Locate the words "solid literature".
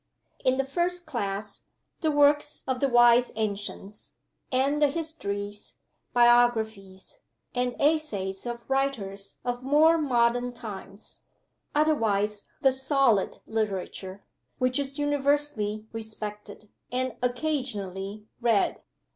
12.71-14.23